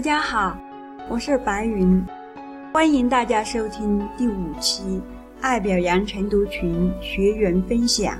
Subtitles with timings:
[0.00, 0.56] 大家好，
[1.10, 2.02] 我是白云，
[2.72, 4.98] 欢迎大家收听第五期
[5.42, 8.14] 爱表扬晨读群学员分享，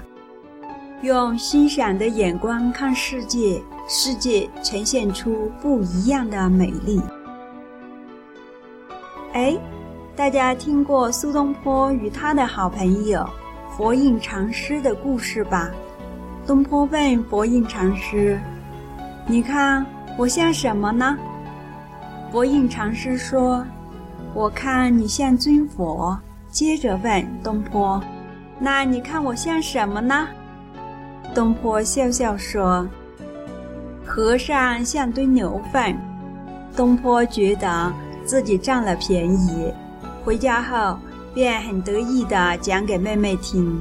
[1.00, 7.00] 用欣赏的眼光看世界，世界呈现出不一样的美丽。
[9.32, 9.56] 哎，
[10.14, 13.26] 大家听过苏东坡与他的好朋友
[13.74, 15.70] 佛印禅师的故事吧？
[16.46, 18.38] 东坡问佛印禅师
[19.26, 19.86] ：“你看
[20.18, 21.16] 我像什么呢？”
[22.30, 23.64] 佛印禅师说
[24.34, 26.16] ：“我看你像尊佛。”
[26.48, 28.00] 接着问东坡
[28.58, 30.28] ：“那你看我像什么呢？”
[31.34, 32.86] 东坡笑笑说
[34.06, 35.96] ：“和尚像堆牛粪。”
[36.76, 37.92] 东坡觉得
[38.24, 39.72] 自己占了便宜，
[40.24, 40.96] 回家后
[41.34, 43.80] 便很得意地讲给妹妹听。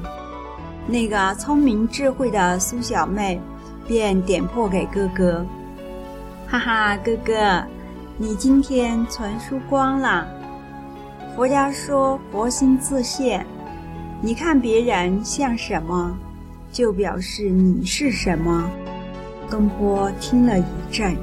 [0.88, 3.40] 那个聪明智慧的苏小妹
[3.88, 5.46] 便点破给哥哥
[6.50, 7.64] ：“哈哈，哥哥。”
[8.22, 10.28] 你今天全输光了。
[11.38, 13.46] 佛家说佛心自现，
[14.22, 16.14] 你看别人像什么，
[16.70, 18.70] 就表示你是什么。
[19.50, 21.16] 东坡听了一阵，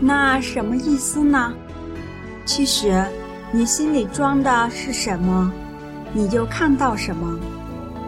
[0.00, 1.52] 那什么意思呢？
[2.46, 3.04] 其实，
[3.52, 5.52] 你心里装的是什么，
[6.14, 7.38] 你就看到什么。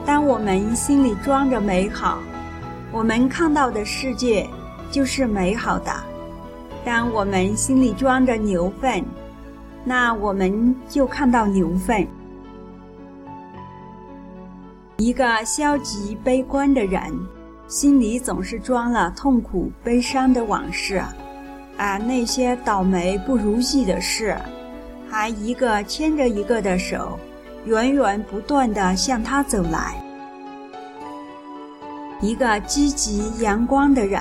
[0.06, 2.18] 当我们心里装着美好，
[2.90, 4.48] 我们看到的世界。
[4.90, 5.92] 就是美好的。
[6.84, 9.04] 当我们心里装着牛粪，
[9.84, 12.06] 那我们就看到牛粪。
[14.96, 17.00] 一个消极悲观的人，
[17.66, 21.02] 心里总是装了痛苦悲伤的往事，
[21.76, 24.36] 而那些倒霉不如意的事，
[25.08, 27.18] 还一个牵着一个的手，
[27.64, 29.94] 源源不断的向他走来。
[32.20, 34.20] 一个积极阳光的人。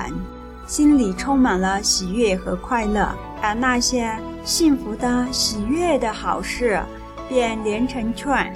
[0.68, 4.14] 心里充满了喜悦和快乐，而那些
[4.44, 6.78] 幸福的、喜悦的好事，
[7.26, 8.52] 便连成串，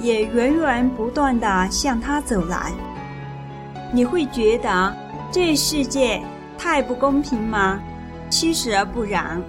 [0.00, 2.72] 也源源不断地向他走来。
[3.92, 4.92] 你会觉得
[5.30, 6.20] 这世界
[6.58, 7.80] 太不公平吗？
[8.28, 9.40] 其实不然，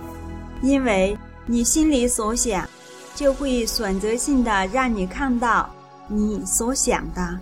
[0.62, 1.18] 因为
[1.48, 2.70] 你心里所想，
[3.16, 5.68] 就会选择性的让你看到
[6.08, 7.40] 你所想的。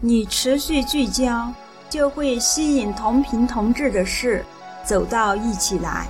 [0.00, 1.52] 你持续聚焦。
[1.96, 4.44] 就会吸引同频同质的事
[4.84, 6.06] 走到一起来。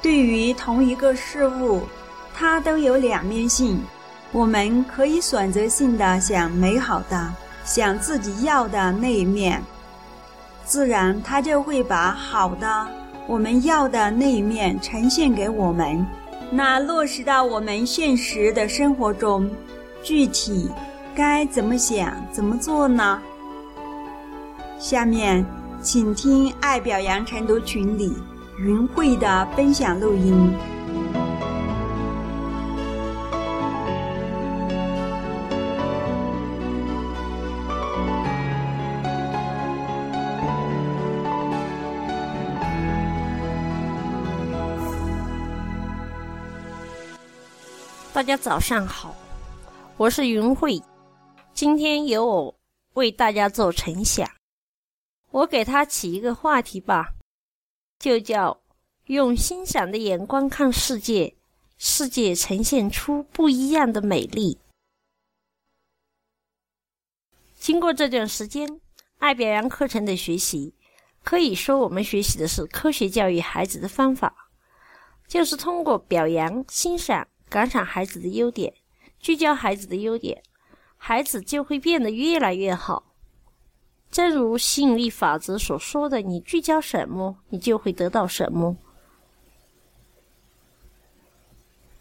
[0.00, 1.82] 对于同一个事物，
[2.32, 3.82] 它都有两面性。
[4.30, 7.32] 我们可以选择性的想美好的，
[7.64, 9.60] 想自己要的那一面，
[10.64, 12.86] 自然它就会把好的、
[13.26, 16.06] 我们要的那一面呈现给我们。
[16.52, 19.50] 那落实到我们现实的生活中，
[20.04, 20.70] 具体
[21.16, 23.20] 该怎么想、怎么做呢？
[24.82, 25.46] 下面，
[25.80, 28.12] 请听爱表扬晨读群里
[28.58, 30.52] 云慧的分享录音。
[48.12, 49.14] 大家早上好，
[49.96, 50.82] 我是云慧，
[51.54, 52.54] 今天由我
[52.94, 54.28] 为大家做晨想。
[55.32, 57.14] 我给他起一个话题吧，
[57.98, 58.60] 就叫
[59.08, 61.34] “用欣赏的眼光看世界，
[61.78, 64.58] 世界呈现出不一样的美丽”。
[67.56, 68.78] 经过这段时间
[69.18, 70.74] 爱表扬课程的学习，
[71.24, 74.50] 可以说我们学习的是科学教育孩子的方法，
[75.26, 78.74] 就是通过表扬、欣赏、感赏孩子的优点，
[79.18, 80.42] 聚焦孩子的优点，
[80.98, 83.11] 孩子就会变得越来越好。
[84.12, 88.76] 正如吸引力法则所说的，你聚焦什么，你就会得到什么。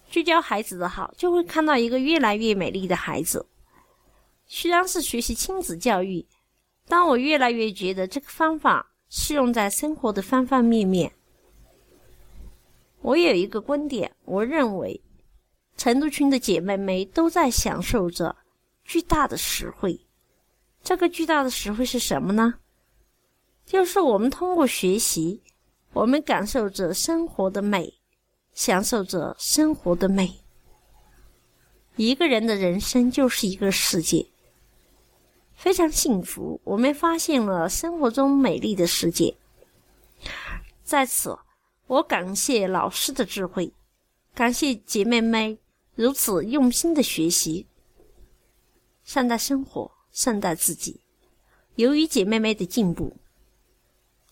[0.09, 3.47] 聚焦孩子的好，就会看到一个越来越美丽的孩子。
[4.45, 6.27] 虽然是学习亲子教育，
[6.85, 11.09] 但我越来越觉得这个方法适用在生活的方方面面。
[12.99, 14.99] 我有一个观点，我认为，
[15.77, 18.35] 成都群的姐妹们都在享受着
[18.83, 19.97] 巨大的实惠。
[20.83, 22.55] 这个巨大的实惠是什么呢？
[23.65, 25.41] 就是我们通过学习，
[25.93, 27.93] 我们感受着生活的美，
[28.53, 30.41] 享受着生活的美。
[31.95, 34.27] 一个人的人生就是一个世界，
[35.53, 36.59] 非常幸福。
[36.63, 39.37] 我们发现了生活中美丽的世界。
[40.83, 41.37] 在此，
[41.87, 43.71] 我感谢老师的智慧，
[44.33, 45.57] 感谢姐妹们
[45.95, 47.67] 如此用心的学习，
[49.03, 49.91] 善待生活。
[50.11, 51.01] 善待自己。
[51.75, 53.15] 由于姐妹们的进步，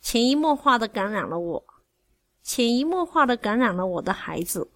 [0.01, 1.63] 潜移默化的感染了我，
[2.43, 4.69] 潜移默化的感染了我的孩子，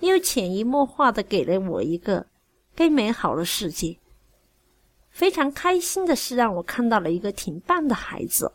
[0.00, 2.26] 又潜移默化的给了我一个
[2.74, 3.98] 更美好的世界。
[5.10, 8.52] 非常开心的是，让我看到了一个挺棒的孩子。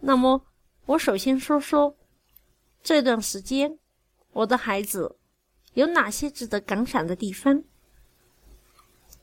[0.00, 0.40] 那么，
[0.86, 1.96] 我首先说说
[2.82, 3.78] 这段时间
[4.32, 5.16] 我的孩子
[5.74, 7.64] 有哪些值得感赏的地方。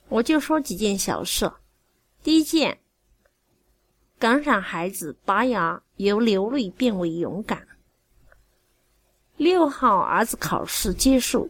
[0.10, 1.52] 我就说几件小事。
[2.22, 2.80] 第一件，
[4.18, 7.68] 感染孩子拔牙由流泪变为勇敢。
[9.38, 11.50] 六号儿子考试结束，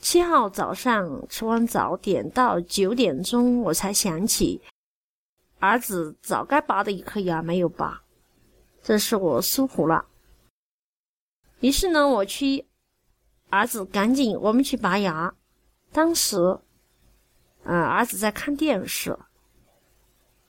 [0.00, 4.60] 七号早上吃完早点到九点钟，我才想起
[5.60, 8.02] 儿子早该拔的一颗牙没有拔，
[8.82, 10.06] 这是我疏忽了。
[11.60, 12.66] 于是呢，我去，
[13.48, 15.32] 儿子赶紧我们去拔牙。
[15.92, 16.58] 当时，
[17.64, 19.18] 嗯，儿子在看电视。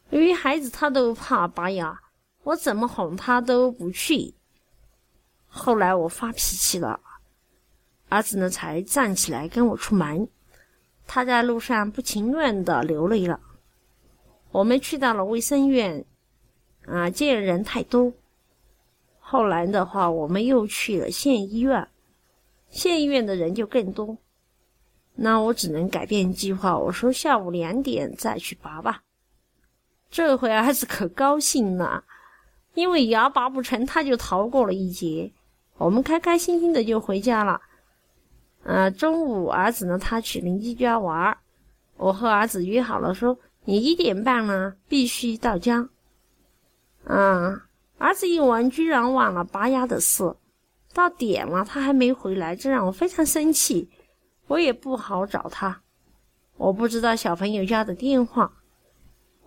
[0.10, 2.00] 由于孩子他都怕拔牙，
[2.44, 4.34] 我怎么哄他都不去。
[5.48, 7.00] 后来我发脾气了，
[8.10, 10.28] 儿子呢才站起来跟我出门。
[11.06, 13.40] 他在路上不情愿的流泪了。
[14.52, 16.06] 我们去到了卫生院，
[16.86, 18.14] 啊，见人太多。
[19.20, 21.88] 后来的话，我们又去了县医院，
[22.70, 24.18] 县医院的人就更多。
[25.16, 29.04] 那我只能改变计划，我说下午两点再去拔吧。
[30.10, 32.04] 这回儿子可高兴了，
[32.74, 35.32] 因为牙拔不成，他就逃过了一劫。
[35.78, 37.62] 我们开开心心的就回家了。
[38.64, 41.38] 呃，中午儿子呢，他去邻居家玩儿
[41.98, 45.90] 我和儿子约好了，说你一点半呢必须到家。
[47.06, 47.66] 啊，
[47.98, 50.36] 儿子一玩居然忘了拔牙的事，
[50.94, 53.90] 到点了他还没回来，这让我非常生气。
[54.54, 55.82] 我也不好找他，
[56.58, 58.54] 我不知道小朋友家的电话。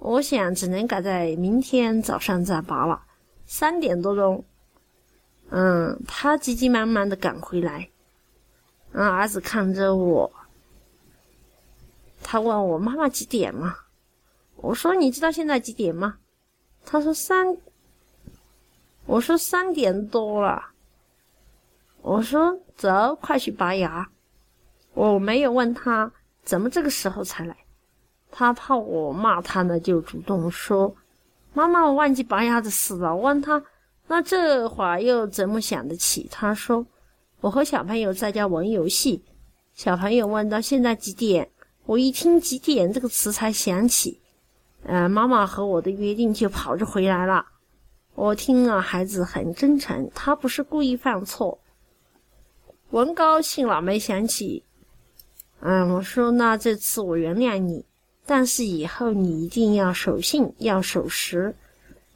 [0.00, 3.00] 我想只能赶在明天早上再拔了。
[3.44, 4.44] 三点多钟，
[5.50, 7.88] 嗯，他急急忙忙的赶回来。
[8.90, 10.28] 嗯，儿子看着我，
[12.20, 13.76] 他问我妈妈几点了？
[14.56, 16.18] 我说你知道现在几点吗？
[16.84, 17.56] 他说三。
[19.06, 20.70] 我说三点多了。
[22.02, 24.10] 我说走，快去拔牙。
[24.96, 26.10] 我没有问他
[26.42, 27.54] 怎么这个时候才来。
[28.30, 30.96] 他怕我骂他呢，就主动说
[31.52, 33.62] ：“妈妈，我忘记拔牙的事了。”我问他
[34.08, 36.86] ：“那这会儿又怎么想得起？”他说
[37.42, 39.22] ：“我和小朋友在家玩游戏。”
[39.74, 41.50] 小朋友问到：“现在几点？”
[41.84, 44.22] 我一听“几点”这个词才想起，
[44.84, 47.44] 呃，妈妈和我的约定，就跑着回来了。
[48.14, 51.60] 我听了，孩子很真诚，他不是故意犯错。
[52.88, 54.64] 我高兴了，没想起。
[55.60, 57.84] 嗯，我说：“那这次我原谅你。”
[58.28, 61.54] 但是以后你一定要守信，要守时，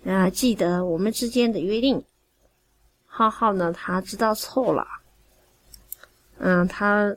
[0.04, 2.04] 啊，记得我们之间的约定。
[3.06, 4.87] 浩浩呢，他知道错了，
[6.38, 7.14] 嗯，他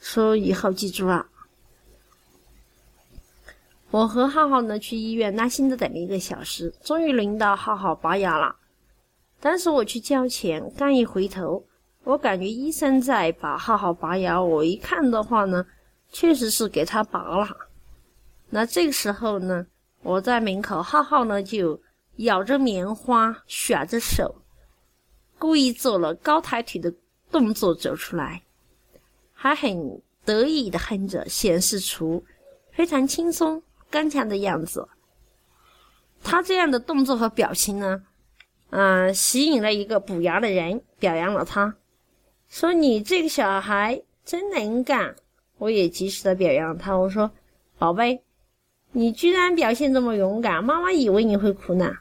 [0.00, 1.26] 说以后记住了。
[3.90, 8.56] 我和浩浩呢去医院耐心的等了一个小时，终于轮到浩浩拔牙了。
[9.40, 11.64] 当时我去交钱，刚一回头，
[12.04, 15.64] 我感觉医生在把浩浩拔牙，我一看的话呢，
[16.10, 17.48] 确实是给他拔了。
[18.50, 19.66] 那这个时候呢，
[20.02, 21.80] 我在门口，浩浩呢就
[22.16, 24.42] 咬着棉花，甩着手，
[25.38, 26.92] 故意做了高抬腿的
[27.30, 28.42] 动作走出来，
[29.32, 32.22] 还很得意的哼着，显示出
[32.70, 34.86] 非常轻松、刚强的样子。
[36.22, 38.02] 他这样的动作和表情呢，
[38.68, 41.74] 嗯，吸引了一个补牙的人，表扬了他，
[42.54, 45.16] 说：“你这个小孩真能干。”
[45.58, 47.32] 我也及时的表扬他，我说
[47.78, 48.22] ：“宝贝。”
[48.94, 51.96] 你居然表现这么勇敢，妈妈以为你会哭呢。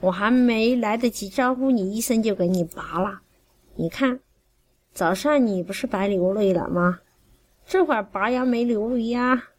[0.00, 3.20] 我还没来得及招呼你，医生就给你拔了。
[3.76, 4.18] 你看，
[4.92, 6.98] 早上你不是白流泪了吗？
[7.64, 9.50] 这会儿拔牙没流泪呀。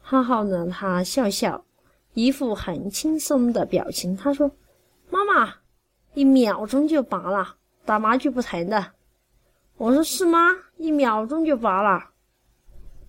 [0.00, 1.66] 浩浩呢，他笑笑，
[2.14, 4.16] 一副很轻松的表情。
[4.16, 4.50] 他说
[5.10, 5.56] ：“妈妈，
[6.14, 7.57] 一秒钟就拔了，
[7.88, 8.92] 打麻将不疼的。”
[9.78, 10.38] 我说：“是吗？
[10.76, 12.10] 一秒钟就拔了。”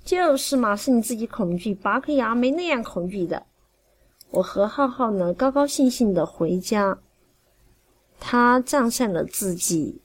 [0.06, 3.46] 就是嘛，是你自己恐惧，拔颗牙没那样恐惧的。
[4.32, 6.98] 我和浩浩呢，高高兴兴的回家。
[8.20, 10.02] 他战胜了自己，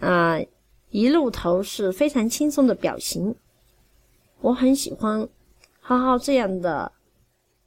[0.00, 0.38] 啊，
[0.90, 3.36] 一路头是非常轻松的表情。
[4.40, 5.28] 我很喜欢
[5.80, 6.92] 浩浩这样的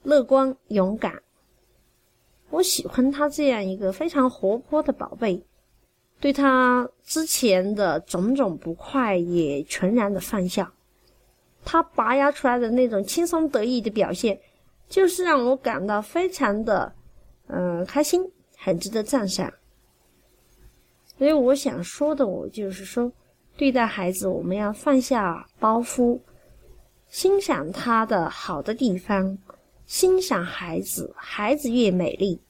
[0.03, 1.21] 乐观勇敢。
[2.49, 5.45] 我喜欢他这样一个非常活泼的宝贝，
[6.21, 10.71] 对他之前的种种不快也全然的放下。
[11.65, 14.39] 他拔牙出来的那种轻松得意的表现，
[14.87, 16.93] 就是让我感到非常的
[17.47, 18.23] 嗯，开心，
[18.57, 19.51] 很值得赞赏。
[21.17, 23.11] 所以我想说的，我就是说，
[23.57, 26.19] 对待孩子，我们要放下包袱，
[27.07, 29.37] 欣赏他的好的地方，
[29.85, 32.41] 欣赏孩子，孩子越美丽，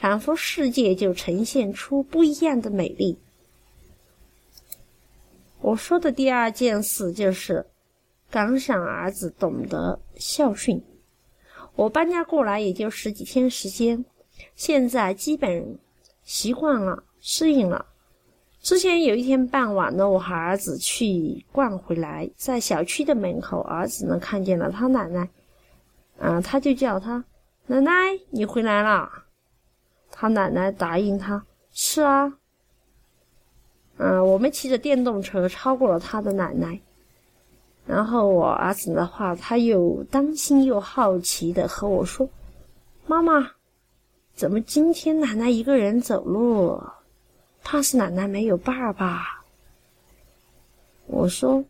[0.00, 3.18] 仿佛世界就呈现出不一样的美丽。
[5.60, 7.66] 我说的第二件事就是
[8.30, 10.82] 感想儿子懂得孝顺。
[11.76, 14.02] 我搬家过来也就十几天时间，
[14.56, 15.78] 现在基本
[16.24, 17.04] 习惯了。
[17.22, 17.84] 适应了。
[18.62, 25.28] 之前有一天傍晚呢，我和儿子去逛回来，在小区的门口，儿子呢看见了他奶奶，
[26.18, 27.22] 啊，他就叫他
[27.66, 27.92] 奶奶，
[28.30, 29.26] 你回来了。
[30.20, 32.34] 他奶奶答应他，是啊。
[33.96, 36.78] 嗯，我们骑着电动车超过了他的奶奶，
[37.86, 42.28] 然后我儿子的话，他又担心又好奇的和我说
[43.08, 43.52] ：“妈妈，
[44.34, 46.82] 怎么今天奶奶一个人走路？”
[47.64, 49.42] 怕是奶奶没有爸爸。
[51.06, 51.64] 我说：“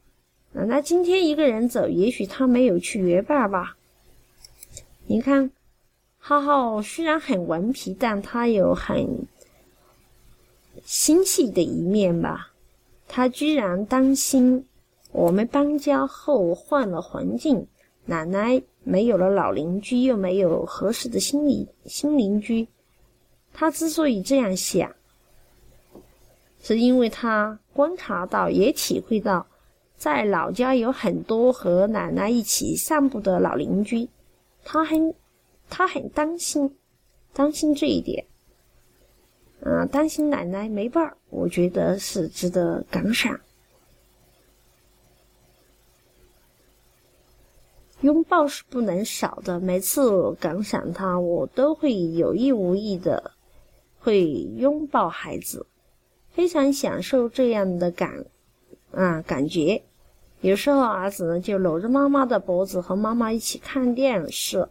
[0.51, 3.77] 奶奶今天一个人走，也许她没有去约爸爸。
[5.07, 5.53] 你看，
[6.23, 9.27] 浩浩虽然很顽皮，但他有很
[10.85, 12.53] 心细的一面吧。
[13.09, 14.67] 他居然担心
[15.11, 17.67] 我们搬家后换了环境，
[18.05, 22.69] 奶奶没有了老邻居，又没有合适的新邻新邻居。
[23.53, 24.95] 他之所以这样想。”
[26.63, 29.47] 是因为他观察到，也体会到，
[29.97, 34.11] 在老家有很多和奶奶一起散步的老邻居，
[34.63, 35.15] 他很，
[35.71, 36.77] 他很担心，
[37.33, 38.27] 担心这一点，
[39.61, 43.41] 嗯，担心奶奶没伴儿，我觉得是值得感赏。
[48.03, 53.33] 拥抱是不能少的，每次感赏他，我都会有意无意的
[53.99, 55.67] 会拥抱孩子。
[56.31, 58.25] 非常享受这样的感，
[58.93, 59.83] 啊，感觉。
[60.41, 64.71] 有时候儿子呢就搂着妈妈的脖子和妈妈一起看电视，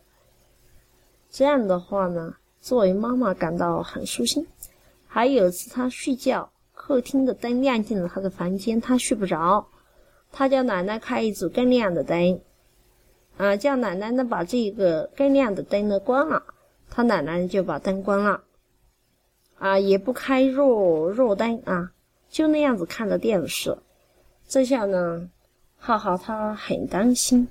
[1.29, 4.47] 这样的话呢，作为妈妈感到很舒心。
[5.07, 9.67] 还有次他睡觉，客厅的灯亮进了他的房间，他睡不着，
[10.31, 12.41] 他叫奶奶开一组更亮的灯，
[13.37, 16.43] 啊，叫奶奶呢把这个更亮的灯呢关了，
[16.89, 18.43] 他奶奶就把灯关了。
[19.57, 21.91] 啊，也不开弱弱灯啊，
[22.29, 23.77] 就那样子看着电视。
[24.47, 25.29] 这下呢，
[25.77, 27.47] 浩浩他很担心，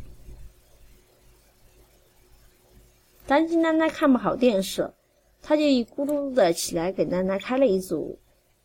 [3.29, 4.91] 担心奶奶看不好电视，
[5.43, 8.19] 他就一咕噜的起来给奶奶开了一组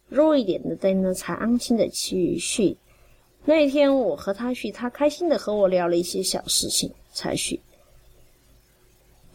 [0.07, 2.77] 弱一点的灯呢，才安心的去睡。
[3.43, 7.59] 那一天我和他睡，他开心的和我聊了一些小事情才睡。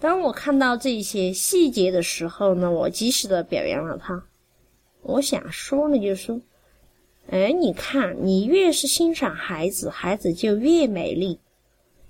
[0.01, 4.25] 当我看到这些细节的时候呢，我及时的表扬了他。
[5.03, 6.41] 我想说呢，就是说，
[7.29, 11.39] 哎，你看，你越是欣赏孩子，孩子就越美丽。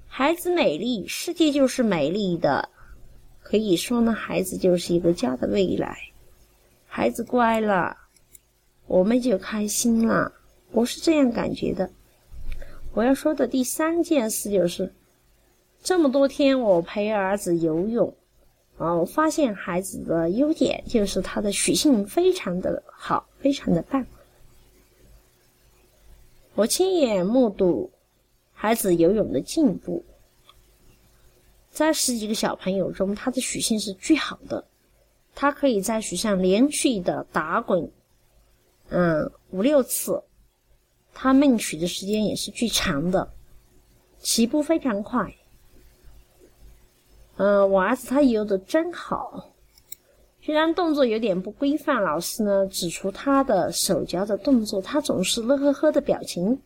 [0.06, 2.68] 孩子美丽，世界就是美丽的。
[3.48, 5.96] 可以说呢，孩子就是一个家的未来。
[6.86, 7.96] 孩子乖了，
[8.86, 10.30] 我们就开心了。
[10.70, 11.88] 我是这样感觉的。
[12.92, 14.92] 我要说的第三件事就是。
[15.82, 18.12] 这么多天，我陪儿子游泳，
[18.76, 24.04] 啊，我发现孩子的优点就是他的习性非常的好，非常的棒。
[26.54, 27.90] 我亲眼目睹
[28.52, 30.04] 孩子游泳的进步，
[31.70, 34.66] 在十几个小朋友中，他的习性是最好的，
[35.34, 37.92] 他可以在水上连续的打滚，
[38.88, 40.24] 嗯，五六次，
[41.14, 43.32] 他闷水的时间也是最长的，
[44.18, 45.34] 起步非常快。
[47.36, 49.50] 嗯，我儿子他游的真好，
[50.42, 56.60] 虽然动作有点不规范，老师呢指出他的手脚的动作，他总是乐呵呵的表情。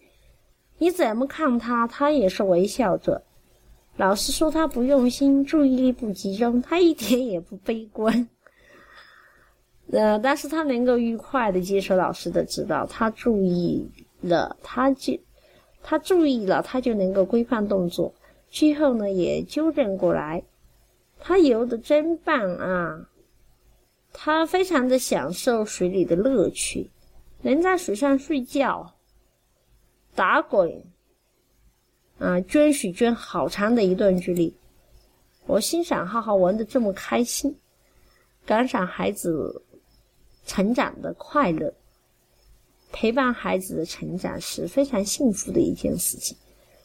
[0.78, 3.22] 你怎么看他，他也是微笑着。
[3.96, 8.28] 老师说他不用心，注意力不集中，他一点也不悲观。
[9.92, 13.90] 呃，但是他能够愉快的接受老师的指导，他注意
[14.22, 15.18] 了，他就
[15.82, 18.14] 他注意了，他就能够规范动作，
[18.48, 20.42] 最后呢也纠正过来。
[21.20, 23.08] 他游的真棒啊！
[24.12, 26.90] 他非常的享受水里的乐趣，
[27.42, 28.94] 能在水上睡觉、
[30.14, 30.82] 打滚，
[32.22, 34.54] 啊，捐水捐好长的一段距离。
[35.44, 37.56] 我欣赏浩浩玩的这么开心，
[38.46, 39.64] 感赏孩子
[40.46, 41.74] 成长的快乐，
[42.92, 46.36] 陪伴孩子的成长是非常幸福的一件事情。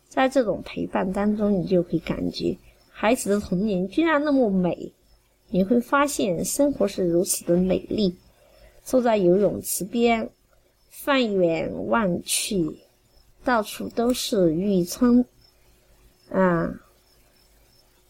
[0.09, 2.57] 在这种陪伴当中，你就会感觉。
[2.89, 4.91] 孩子的童年居然那么美，
[5.49, 8.17] 你会发现生活是如此的美丽。
[8.83, 10.31] 坐在游泳池边，
[10.89, 12.79] 放眼望去，
[13.47, 15.23] 到处都是玉川，
[16.33, 16.81] 啊，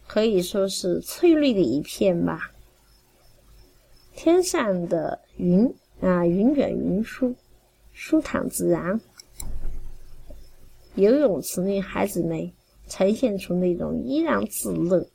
[0.08, 2.51] 可以说是翠绿的一片吧。
[4.15, 7.36] 天上的云啊，云卷云舒，
[7.94, 9.00] 舒坦自然。
[10.96, 12.51] 游泳池里，孩子们
[12.88, 15.08] 呈现出那种怡然自乐，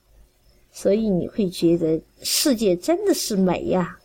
[0.70, 3.98] 所以你会觉得世界真的是美呀。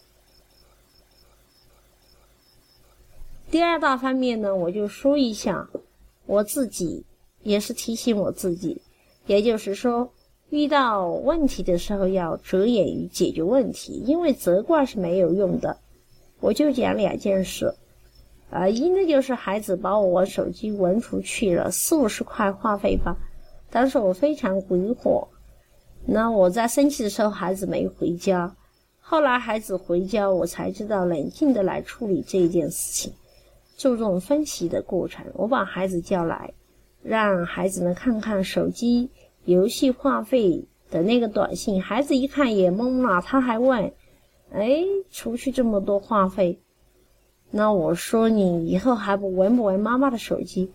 [3.52, 5.70] 第二大方面呢，我就说一下
[6.28, 7.04] 我自己，
[7.42, 8.84] 也是提醒我自己，
[9.26, 10.14] 也就是说，
[10.52, 15.80] 遇到问题的时候要着眼于解决问题，因为责怪是没有用的。
[16.40, 17.74] 我就讲两件事。
[18.50, 23.18] 啊，一呢就是孩子把我手机闻出去了四五十块话费吧，
[23.70, 25.28] 当时我非常鬼火。
[26.06, 28.56] 那我在生气的时候，孩子没回家，
[29.02, 33.12] 后来孩子回家，我才知道冷静的来处理这一件事情，
[33.78, 35.28] 注重分析的过程。
[35.36, 36.54] 我把孩子叫来，
[37.04, 39.10] 让孩子们看看手机
[39.46, 43.94] 游戏话费的那个短信，孩子一看也懵了，他还问
[44.52, 46.60] ：“哎，出去这么多话费？”
[47.50, 50.74] 那我说你以后还不玩不玩妈妈的手机？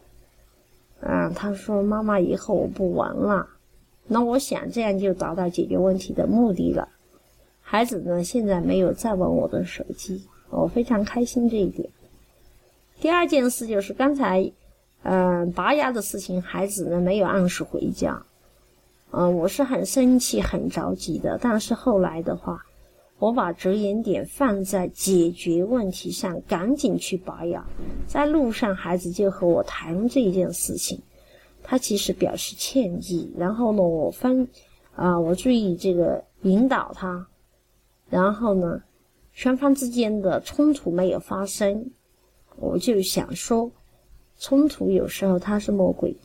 [1.01, 3.49] 啊，他说妈妈以后我不玩了。
[4.07, 6.89] 那我想这样就达到解决问题的目的了。
[7.61, 11.91] 孩子呢现在没有再玩我的手机，我非常开心这一点。
[13.03, 14.53] 第二件事就是刚才，
[15.03, 18.23] 嗯，拔牙的事情，孩子呢没有按时回家，
[19.11, 21.37] 嗯，我是很生气很着急的。
[21.43, 22.65] 但是后来的话。
[23.19, 27.65] 我把着眼点放在解决问题上，赶紧去拔牙。
[28.09, 31.01] 在路上，孩子就和我谈这件事情，
[31.63, 33.33] 他其实表示歉意。
[33.39, 34.49] 然后呢，我分
[34.97, 37.29] 啊，我注意这个引导他。
[38.11, 38.83] 然后呢，
[39.31, 41.93] 双方之间的冲突没有发生，
[42.57, 43.71] 我就想说，
[44.39, 46.17] 冲突有时候他是魔鬼，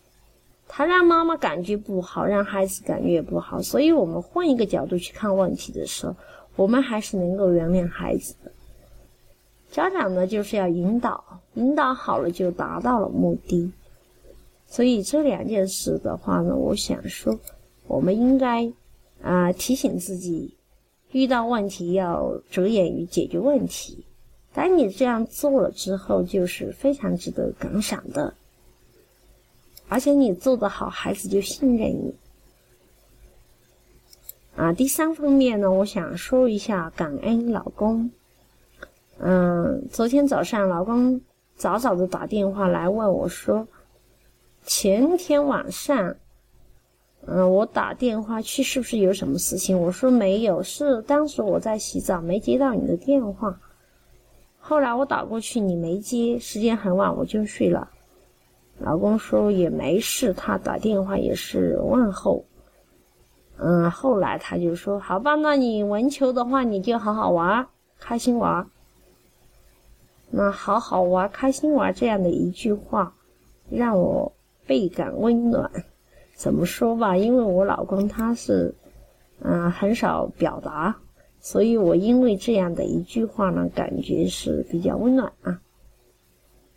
[0.67, 3.61] 他让妈妈感觉不好，让孩子感觉也不好。
[3.61, 6.15] 所以我们换一个角度去看问题的时候。
[6.57, 8.51] 我们还是能够原谅孩子的。
[9.69, 13.71] 家长呢，就是要引导，引导好了就达到了目的。
[14.65, 17.39] 所以这两件事的话呢，我想说，
[17.85, 18.73] 我们应该
[19.21, 20.55] 啊提醒自己，
[21.11, 24.03] 遇到问题要着眼于解决问题。
[24.57, 28.33] 当你这样做了之后，就是非常值得感赏的。
[29.87, 32.15] 而且你做得好，孩子就信任你。
[34.55, 38.09] 啊，第三方面呢，我想说一下感恩老公。
[39.19, 41.21] 嗯，昨天早上老公
[41.55, 43.67] 早早的打电话来问我说，
[44.65, 46.15] 前天晚上，
[47.27, 49.79] 嗯，我打电话去是不是有什么事情？
[49.79, 53.59] 我说没有，是当时我在洗澡没接到你的电话。
[54.69, 57.89] 后来我打过去你没接，时间很晚我就睡了。
[58.79, 62.43] 老公说也没事，他打电话也是问候。
[63.55, 68.67] 嗯，后来他就说：“好吧，那你文球的话，你就好好玩，开心玩。
[70.31, 73.13] 那好好玩，开心玩这样的一句话，
[73.69, 74.33] 让我
[74.65, 75.71] 倍感温暖。
[76.35, 77.15] 怎么说吧？
[77.15, 78.75] 因为我老公他是，
[79.39, 80.97] 嗯，很少表达，
[81.49, 85.61] 所以我因为这样的一句话呢，感觉是比较温暖啊。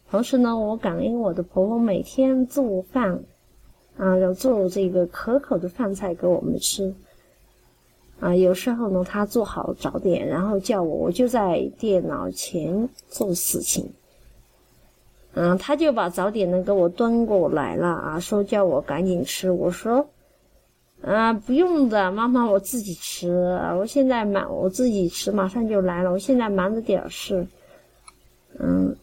[0.08, 3.24] 同时呢，我感恩我的婆婆每天做饭。”
[3.98, 6.94] 啊，要做这个可口的饭菜给我们吃。
[8.20, 13.92] 啊，有时候呢，他做好早点，然后叫我，我就在电脑前做事情。
[15.34, 19.50] 嗯，他就把早点呢给我端过来了啊，说叫我赶紧吃。
[19.50, 20.06] 我说，
[21.02, 23.30] 啊，不用的，妈妈，我自己吃。
[23.78, 26.12] 我现在忙，我自己吃，马上就来了。
[26.12, 27.46] 我现在忙着点事。
[28.58, 28.94] 嗯。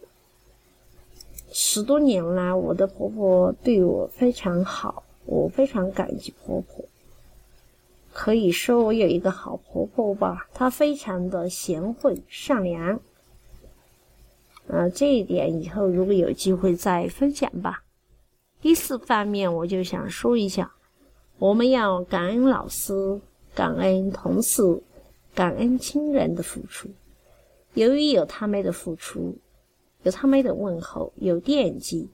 [1.50, 6.84] 十多年来，我的婆婆对我非常好，我非常感激婆婆。
[8.12, 13.00] 可以说我有一个好婆婆吧，她非常的贤惠善良。
[14.68, 17.82] 嗯，这一点以后如果有机会再分享吧。
[18.60, 20.70] 第四方面，我就想说一下，
[21.38, 23.20] 我们要感恩老师，
[23.54, 24.82] 感恩同事，
[25.34, 26.88] 感恩亲人的付出。
[27.74, 29.36] 由于有他们的付出。
[30.04, 32.08] 有他们的问候，有惦记，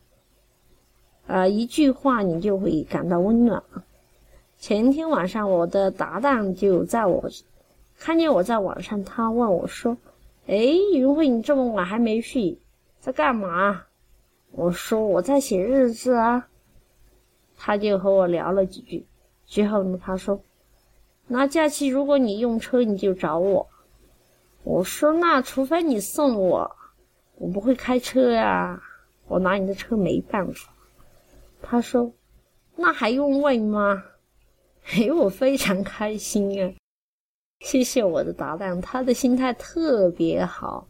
[1.26, 3.62] 呃，一句话你就会感到温暖。
[4.56, 7.28] 前天晚上，我的搭档就在我
[7.98, 9.98] 看见我在网上，他问我说
[10.48, 10.56] ：“哎，
[10.94, 12.58] 云慧，你这么晚还没睡，
[13.00, 13.82] 在干嘛？”
[14.52, 16.48] 我说：“我在写日志啊。”
[17.54, 19.04] 他就和我聊了几句，
[19.54, 20.40] 之后呢，他说
[21.28, 23.68] ：“那假期如果你用车，你就找我。
[24.64, 26.74] 我说那除非你送我，
[27.36, 28.82] 我不会开车呀，
[29.28, 30.74] 我拿你的车没办法。
[31.62, 32.12] 他说，
[32.74, 34.02] 那还用问吗？
[34.90, 36.74] 哎，我非常开心啊！
[37.60, 40.88] 谢谢我的搭档，他的心态特别好。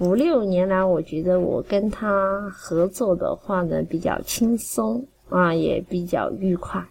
[0.00, 6.86] 五六年来，我觉得我跟他合作的话呢，比较轻松啊，也比较愉快。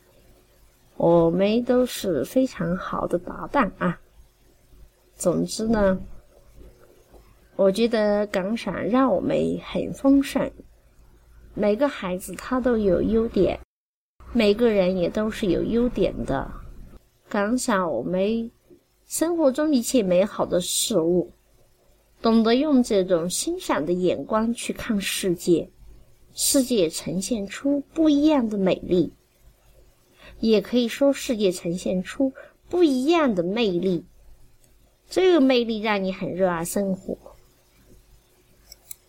[1.03, 3.99] 我们都是非常好的搭档啊。
[5.15, 5.99] 总之呢。
[7.55, 10.51] 我觉得港赏让我们很丰盛，
[11.55, 13.59] 每个孩子他都有优点，
[14.31, 16.51] 每个人也都是有优点的。
[17.27, 18.51] 感赏我们
[19.07, 21.31] 生活中一切美好的事物，
[22.21, 25.67] 懂得用这种欣赏的眼光去看世界，
[26.35, 29.13] 世界呈现出不一样的美丽，
[30.41, 32.33] 也可以说世界呈现出
[32.67, 34.03] 不一样的魅力。
[35.09, 37.17] 这个魅力让你很热爱生活。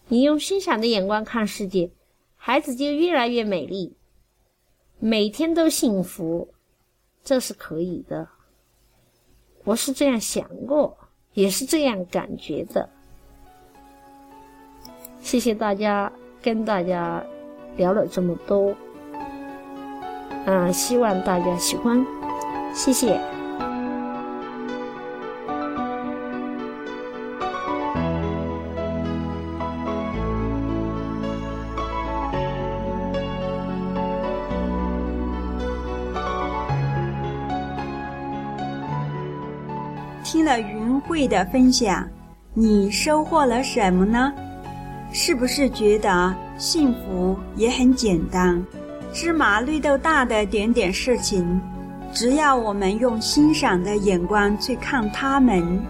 [0.09, 1.91] 你用欣赏的眼光看世界，
[2.37, 3.97] 孩子就越来越美丽，
[4.99, 6.53] 每天都幸福，
[7.25, 8.29] 这是可以的。
[9.65, 10.99] 我是这样想过，
[11.35, 12.91] 也是这样感觉的。
[15.21, 17.25] 谢谢大家，跟大家
[17.77, 18.77] 聊了这么多，
[20.45, 22.05] 嗯，希望大家喜欢，
[22.75, 23.21] 谢谢。
[40.25, 42.09] 听了云慧的分享，
[42.55, 44.33] 你收获了什么呢？
[45.13, 48.65] 是不是觉得幸福也很简单？
[49.13, 51.61] 芝麻绿豆大的点点事情，
[52.15, 55.81] 只要我们用欣赏的眼光去看他们，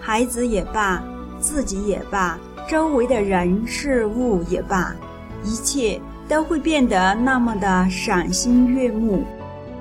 [0.00, 1.02] 孩子也罢，
[1.40, 2.38] 自己也罢，
[2.68, 4.94] 周围的人事物也罢，
[5.44, 9.24] 一切都会变得那么的赏心悦目，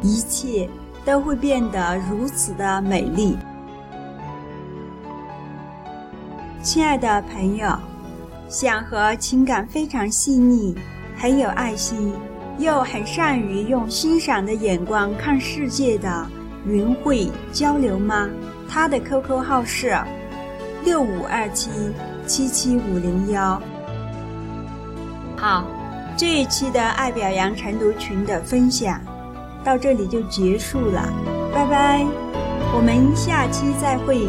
[0.02, 0.68] 一切
[1.06, 3.38] 都会变得如此的美丽。
[6.64, 7.78] 亲爱的朋友，
[8.50, 10.76] 想和情感非常细腻、
[11.16, 12.14] 很有爱心，
[12.60, 16.28] 又很善于用欣赏的眼光看世界的
[16.68, 18.30] 云慧交流吗？
[18.70, 19.98] 他的 QQ 号是
[20.84, 21.70] 六五二七
[22.28, 23.62] 七七五零幺。
[25.38, 25.66] 好，
[26.18, 29.00] 这一期的爱表扬晨读群的分享
[29.64, 31.08] 到这里就结束了，
[31.54, 32.06] 拜拜，
[32.76, 34.28] 我们下期再会。